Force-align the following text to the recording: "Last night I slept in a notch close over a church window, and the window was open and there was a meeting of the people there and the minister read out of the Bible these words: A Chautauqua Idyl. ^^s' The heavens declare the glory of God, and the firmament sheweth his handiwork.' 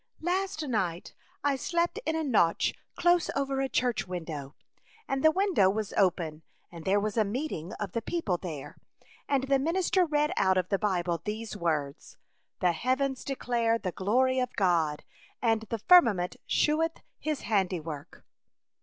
"Last 0.33 0.63
night 0.67 1.13
I 1.43 1.55
slept 1.55 1.99
in 2.07 2.15
a 2.15 2.23
notch 2.23 2.73
close 2.95 3.29
over 3.35 3.61
a 3.61 3.69
church 3.69 4.07
window, 4.07 4.55
and 5.07 5.23
the 5.23 5.29
window 5.29 5.69
was 5.69 5.93
open 5.93 6.41
and 6.71 6.85
there 6.85 6.99
was 6.99 7.17
a 7.17 7.23
meeting 7.23 7.73
of 7.73 7.91
the 7.91 8.01
people 8.01 8.37
there 8.37 8.77
and 9.29 9.43
the 9.43 9.59
minister 9.59 10.03
read 10.03 10.31
out 10.35 10.57
of 10.57 10.69
the 10.69 10.79
Bible 10.79 11.21
these 11.23 11.55
words: 11.55 12.13
A 12.13 12.13
Chautauqua 12.13 12.13
Idyl. 12.15 12.57
^^s' 12.57 12.59
The 12.61 12.71
heavens 12.79 13.23
declare 13.23 13.77
the 13.77 13.91
glory 13.91 14.39
of 14.39 14.55
God, 14.55 15.03
and 15.39 15.61
the 15.69 15.77
firmament 15.77 16.37
sheweth 16.47 17.01
his 17.19 17.41
handiwork.' 17.41 18.25